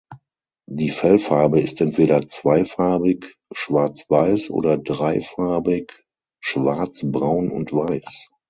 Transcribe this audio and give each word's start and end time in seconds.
Die 0.65 0.89
Fellfarbe 0.89 1.59
ist 1.61 1.79
entweder 1.79 2.25
zweifarbig 2.25 3.35
schwarzweiß 3.51 4.49
oder 4.49 4.79
dreifarbig 4.79 5.93
schwarz, 6.39 7.05
braun 7.05 7.51
und 7.51 7.71
weiß. 7.71 8.31